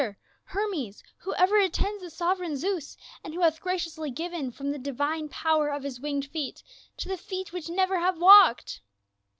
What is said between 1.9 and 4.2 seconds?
the sovereign Zeus, and who hath graciously